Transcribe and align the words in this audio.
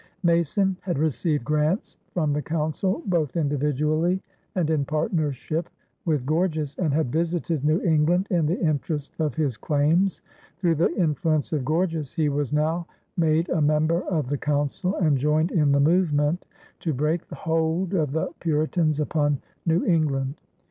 Mason 0.23 0.77
had 0.81 0.97
received 0.97 1.45
grants 1.45 1.99
from 2.11 2.33
the 2.33 2.41
Council, 2.41 3.03
both 3.05 3.37
individually 3.37 4.19
and 4.55 4.67
in 4.71 4.83
partnership 4.83 5.69
with 6.05 6.25
Gorges, 6.25 6.75
and 6.79 6.91
had 6.91 7.11
visited 7.11 7.63
New 7.63 7.79
England 7.81 8.25
in 8.31 8.47
the 8.47 8.59
interest 8.59 9.13
of 9.19 9.35
his 9.35 9.57
claims. 9.57 10.21
Through 10.57 10.73
the 10.73 10.91
influence 10.95 11.53
of 11.53 11.63
Gorges, 11.63 12.13
he 12.15 12.29
was 12.29 12.51
now 12.51 12.87
made 13.15 13.47
a 13.49 13.61
member 13.61 14.01
of 14.05 14.27
the 14.27 14.39
Council 14.39 14.95
and 14.95 15.19
joined 15.19 15.51
in 15.51 15.71
the 15.71 15.79
movement 15.79 16.45
to 16.79 16.95
break 16.95 17.27
the 17.27 17.35
hold 17.35 17.93
of 17.93 18.11
the 18.11 18.29
Puritans 18.39 18.99
upon 18.99 19.37
New 19.67 19.85
England. 19.85 20.33